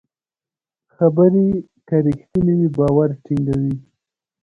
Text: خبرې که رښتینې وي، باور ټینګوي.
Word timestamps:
خبرې 0.95 1.47
که 1.87 1.95
رښتینې 2.05 2.53
وي، 2.59 2.69
باور 2.77 3.09
ټینګوي. 3.23 3.75